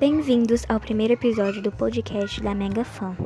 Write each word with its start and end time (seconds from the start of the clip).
Bem-vindos 0.00 0.64
ao 0.68 0.78
primeiro 0.78 1.14
episódio 1.14 1.60
do 1.60 1.72
podcast 1.72 2.40
da 2.40 2.54
Mega 2.54 2.84
Fã. 2.84 3.16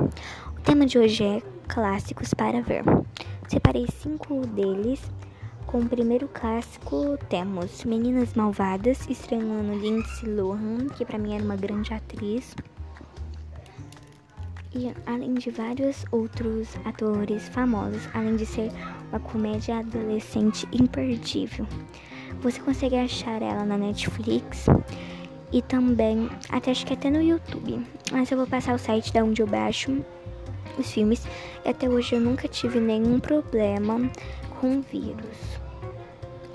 O 0.57 0.61
tema 0.61 0.87
de 0.87 0.97
hoje 0.97 1.23
é 1.23 1.39
clássicos 1.67 2.33
para 2.33 2.63
ver. 2.63 2.83
Separei 3.47 3.85
cinco 4.01 4.43
deles. 4.47 4.99
Com 5.67 5.81
o 5.81 5.85
primeiro 5.87 6.27
clássico 6.29 7.15
temos 7.29 7.83
Meninas 7.83 8.33
Malvadas, 8.33 9.07
estrelando 9.07 9.77
Lindsay 9.77 10.27
Lohan, 10.27 10.87
que 10.97 11.05
para 11.05 11.19
mim 11.19 11.35
era 11.35 11.43
uma 11.43 11.55
grande 11.55 11.93
atriz. 11.93 12.55
E 14.73 14.91
além 15.05 15.35
de 15.35 15.51
vários 15.51 16.03
outros 16.11 16.75
atores 16.85 17.49
famosos, 17.49 18.01
além 18.15 18.35
de 18.35 18.47
ser 18.47 18.71
uma 19.11 19.19
comédia 19.19 19.77
adolescente 19.77 20.67
imperdível. 20.73 21.67
Você 22.41 22.59
consegue 22.59 22.95
achar 22.95 23.43
ela 23.43 23.63
na 23.63 23.77
Netflix 23.77 24.65
e 25.53 25.61
também, 25.61 26.27
até 26.49 26.71
acho 26.71 26.83
que 26.83 26.93
até 26.93 27.11
no 27.11 27.21
YouTube. 27.21 27.85
Mas 28.11 28.31
eu 28.31 28.37
vou 28.37 28.47
passar 28.47 28.73
o 28.73 28.79
site 28.79 29.13
da 29.13 29.23
onde 29.23 29.41
eu 29.41 29.47
baixo 29.47 30.03
os 30.77 30.91
filmes. 30.91 31.23
E 31.63 31.69
até 31.69 31.87
hoje 31.87 32.15
eu 32.15 32.19
nunca 32.19 32.47
tive 32.47 32.79
nenhum 32.79 33.19
problema 33.19 34.09
com 34.59 34.81
vírus. 34.81 35.61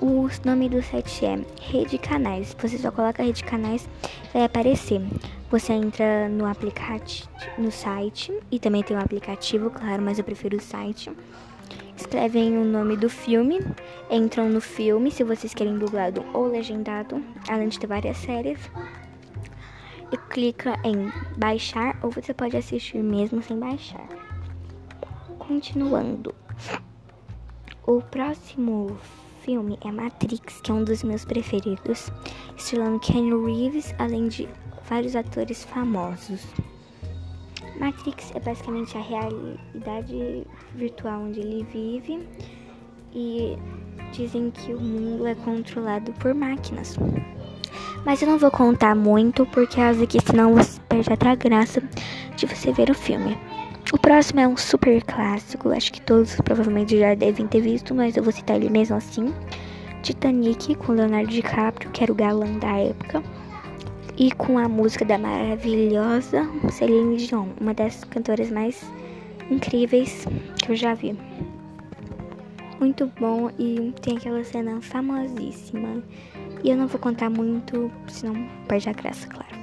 O 0.00 0.28
nome 0.44 0.68
do 0.68 0.82
site 0.82 1.24
é 1.24 1.40
Rede 1.60 1.96
Canais. 1.96 2.56
Você 2.60 2.76
só 2.76 2.90
coloca 2.90 3.22
Rede 3.22 3.44
Canais, 3.44 3.88
vai 4.32 4.44
aparecer. 4.44 5.00
Você 5.48 5.72
entra 5.72 6.28
no 6.28 6.44
aplicativo, 6.44 7.28
no 7.56 7.70
site 7.70 8.36
e 8.50 8.58
também 8.58 8.82
tem 8.82 8.96
um 8.96 9.00
aplicativo, 9.00 9.70
claro, 9.70 10.02
mas 10.02 10.18
eu 10.18 10.24
prefiro 10.24 10.56
o 10.56 10.60
site. 10.60 11.10
Escrevem 11.98 12.56
o 12.56 12.64
nome 12.64 12.96
do 12.96 13.10
filme, 13.10 13.58
entram 14.08 14.48
no 14.48 14.60
filme, 14.60 15.10
se 15.10 15.24
vocês 15.24 15.52
querem 15.52 15.76
dublado 15.76 16.24
ou 16.32 16.46
legendado, 16.46 17.20
além 17.48 17.68
de 17.68 17.76
ter 17.80 17.88
várias 17.88 18.16
séries. 18.18 18.70
E 20.12 20.16
clica 20.16 20.78
em 20.84 21.12
baixar 21.36 21.98
ou 22.00 22.08
você 22.08 22.32
pode 22.32 22.56
assistir 22.56 23.02
mesmo 23.02 23.42
sem 23.42 23.58
baixar. 23.58 24.06
Continuando. 25.40 26.32
O 27.84 28.00
próximo 28.00 28.96
filme 29.42 29.76
é 29.84 29.90
Matrix, 29.90 30.60
que 30.60 30.70
é 30.70 30.74
um 30.74 30.84
dos 30.84 31.02
meus 31.02 31.24
preferidos, 31.24 32.12
estilando 32.56 33.00
Ken 33.00 33.28
Reeves, 33.44 33.92
além 33.98 34.28
de 34.28 34.48
vários 34.88 35.16
atores 35.16 35.64
famosos. 35.64 36.46
Matrix 37.78 38.32
é 38.34 38.40
basicamente 38.40 38.96
a 38.96 39.00
realidade 39.00 40.46
virtual 40.74 41.22
onde 41.22 41.40
ele 41.40 41.64
vive 41.72 42.26
e 43.14 43.56
dizem 44.12 44.50
que 44.50 44.74
o 44.74 44.80
mundo 44.80 45.26
é 45.26 45.34
controlado 45.34 46.12
por 46.14 46.34
máquinas. 46.34 46.96
Mas 48.04 48.22
eu 48.22 48.28
não 48.28 48.38
vou 48.38 48.50
contar 48.50 48.94
muito 48.94 49.46
porque 49.46 49.76
causa 49.76 50.06
que 50.06 50.20
senão 50.20 50.54
você 50.54 50.80
perde 50.88 51.12
até 51.12 51.28
a 51.28 51.34
graça 51.34 51.82
de 52.36 52.46
você 52.46 52.72
ver 52.72 52.90
o 52.90 52.94
filme. 52.94 53.36
O 53.92 53.98
próximo 53.98 54.40
é 54.40 54.48
um 54.48 54.56
super 54.56 55.02
clássico, 55.02 55.70
acho 55.70 55.92
que 55.92 56.00
todos 56.02 56.36
provavelmente 56.36 56.98
já 56.98 57.14
devem 57.14 57.46
ter 57.46 57.60
visto, 57.60 57.94
mas 57.94 58.16
eu 58.16 58.22
vou 58.22 58.32
citar 58.32 58.56
ele 58.56 58.68
mesmo 58.68 58.96
assim. 58.96 59.32
Titanic 60.02 60.74
com 60.76 60.92
Leonardo 60.92 61.28
DiCaprio, 61.28 61.90
que 61.90 62.02
era 62.02 62.12
o 62.12 62.14
galã 62.14 62.58
da 62.58 62.76
época 62.76 63.22
e 64.18 64.32
com 64.32 64.58
a 64.58 64.68
música 64.68 65.04
da 65.04 65.16
maravilhosa 65.16 66.44
Celine 66.72 67.18
Dion, 67.18 67.46
uma 67.60 67.72
das 67.72 68.02
cantoras 68.02 68.50
mais 68.50 68.84
incríveis 69.48 70.26
que 70.60 70.72
eu 70.72 70.76
já 70.76 70.92
vi. 70.92 71.16
Muito 72.80 73.10
bom 73.20 73.48
e 73.58 73.94
tem 74.02 74.16
aquela 74.16 74.42
cena 74.42 74.80
famosíssima. 74.80 76.02
E 76.64 76.70
eu 76.70 76.76
não 76.76 76.88
vou 76.88 76.98
contar 76.98 77.30
muito, 77.30 77.90
senão 78.08 78.34
perde 78.66 78.88
a 78.88 78.92
graça, 78.92 79.28
claro. 79.28 79.56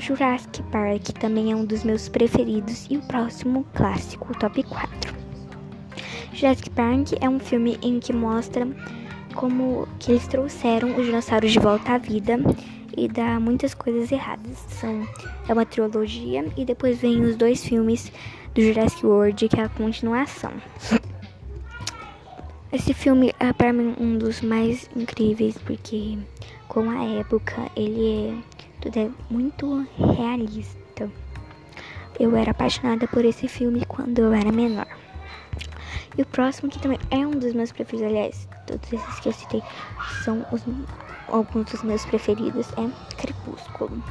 Jurassic 0.00 0.60
Park 0.64 1.10
também 1.20 1.52
é 1.52 1.54
um 1.54 1.64
dos 1.64 1.84
meus 1.84 2.08
preferidos 2.08 2.88
e 2.90 2.96
o 2.96 3.02
próximo 3.02 3.64
clássico, 3.72 4.32
o 4.32 4.36
top 4.36 4.64
4. 4.64 5.14
Jurassic 6.32 6.70
Park 6.70 7.12
é 7.20 7.28
um 7.28 7.38
filme 7.38 7.78
em 7.82 8.00
que 8.00 8.12
mostra 8.12 8.66
como 9.36 9.86
que 10.00 10.10
eles 10.10 10.26
trouxeram 10.26 10.96
os 10.96 11.06
dinossauros 11.06 11.52
de 11.52 11.60
volta 11.60 11.92
à 11.92 11.98
vida 11.98 12.36
e 12.96 13.08
dá 13.08 13.38
muitas 13.40 13.74
coisas 13.74 14.10
erradas. 14.10 14.58
São, 14.68 15.06
é 15.48 15.52
uma 15.52 15.66
trilogia 15.66 16.44
e 16.56 16.64
depois 16.64 17.00
vem 17.00 17.22
os 17.22 17.36
dois 17.36 17.64
filmes 17.64 18.12
do 18.54 18.62
Jurassic 18.62 19.04
World, 19.06 19.48
que 19.48 19.60
é 19.60 19.64
a 19.64 19.68
continuação. 19.68 20.52
Esse 22.72 22.94
filme 22.94 23.34
é 23.38 23.52
para 23.52 23.72
mim 23.72 23.94
um 23.98 24.16
dos 24.16 24.40
mais 24.40 24.88
incríveis 24.96 25.58
porque 25.58 26.18
com 26.68 26.88
a 26.90 27.04
época 27.04 27.70
ele 27.76 28.30
é 28.30 28.52
tudo 28.80 28.98
é 28.98 29.10
muito 29.30 29.86
realista. 29.96 31.10
Eu 32.18 32.36
era 32.36 32.50
apaixonada 32.50 33.06
por 33.06 33.24
esse 33.24 33.46
filme 33.46 33.84
quando 33.86 34.18
eu 34.18 34.32
era 34.32 34.50
menor. 34.50 34.86
E 36.16 36.22
o 36.22 36.26
próximo 36.26 36.70
que 36.70 36.78
também 36.78 36.98
é 37.10 37.26
um 37.26 37.30
dos 37.30 37.54
meus 37.54 37.72
preferidos, 37.72 38.10
aliás, 38.10 38.48
todos 38.66 38.92
esses 38.92 39.20
que 39.20 39.28
eu 39.28 39.32
citei 39.32 39.62
são 40.24 40.44
os 40.50 40.62
alguns 41.28 41.70
dos 41.70 41.82
meus 41.82 42.04
preferidos 42.04 42.68
é 42.72 43.16
Crepúsculo, 43.16 44.02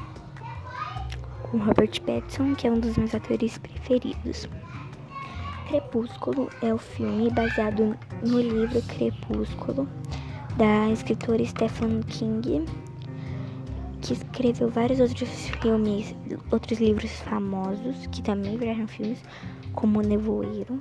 com 1.43 1.57
Robert 1.57 2.01
Pattinson, 2.01 2.55
que 2.55 2.67
é 2.67 2.71
um 2.71 2.79
dos 2.79 2.97
meus 2.97 3.13
atores 3.13 3.57
preferidos. 3.57 4.47
Crepúsculo 5.67 6.49
é 6.61 6.73
o 6.73 6.77
filme 6.77 7.29
baseado 7.29 7.97
no 8.21 8.41
livro 8.41 8.81
Crepúsculo 8.83 9.87
da 10.57 10.89
escritora 10.89 11.45
Stephen 11.45 12.01
King, 12.01 12.65
que 14.01 14.13
escreveu 14.13 14.69
vários 14.69 14.99
outros 14.99 15.29
filmes, 15.61 16.15
outros 16.51 16.79
livros 16.79 17.11
famosos 17.21 18.07
que 18.11 18.21
também 18.21 18.57
viraram 18.57 18.87
filmes, 18.87 19.23
como 19.73 20.01
Nevoeiro. 20.01 20.79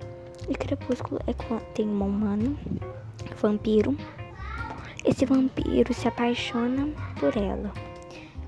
E 0.49 0.55
Crepúsculo 0.55 1.21
é 1.27 1.35
tem 1.75 1.87
um 1.87 2.03
humano, 2.03 2.59
vampiro, 3.41 3.97
esse 5.05 5.25
vampiro 5.25 5.93
se 5.94 6.09
apaixona 6.09 6.88
por 7.19 7.37
ela. 7.37 7.72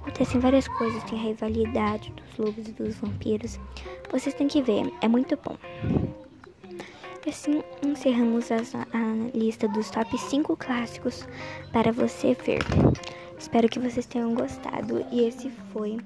Acontecem 0.03 0.41
várias 0.41 0.67
coisas, 0.67 1.03
tem 1.05 1.19
a 1.19 1.23
rivalidade 1.23 2.13
dos 2.13 2.39
lobos 2.39 2.69
e 2.69 2.73
dos 2.73 2.97
vampiros. 2.97 3.59
Vocês 4.11 4.35
têm 4.35 4.49
que 4.49 4.61
ver, 4.61 4.93
é 5.01 5.09
muito 5.09 5.39
bom. 5.45 5.57
E 7.25 7.31
assim 7.31 7.63
encerramos 7.85 8.51
a, 8.51 8.57
a 8.57 9.37
lista 9.37 9.69
dos 9.69 9.91
top 9.91 10.19
5 10.19 10.57
clássicos 10.57 11.27
para 11.73 11.93
você 11.93 12.35
ver. 12.45 12.61
Espero 13.39 13.69
que 13.69 13.79
vocês 13.79 14.07
tenham 14.07 14.35
gostado. 14.35 15.05
E 15.13 15.25
esse 15.25 15.51
foi 15.73 15.99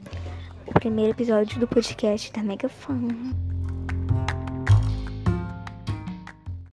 o 0.67 0.73
primeiro 0.75 1.13
episódio 1.13 1.59
do 1.59 1.67
podcast 1.67 2.31
da 2.33 2.43
Mega 2.43 2.69
Fã. 2.69 2.99